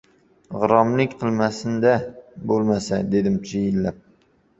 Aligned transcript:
—G‘irromlik 0.61 1.11
qilmasin-da, 1.19 1.91
bo‘lmasa!— 2.53 2.99
dedim 3.13 3.37
chiyillab. 3.51 4.01